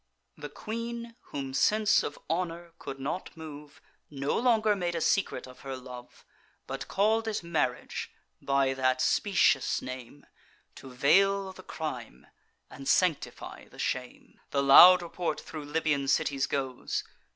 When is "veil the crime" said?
10.91-12.25